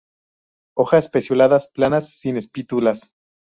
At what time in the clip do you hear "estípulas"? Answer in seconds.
2.35-3.13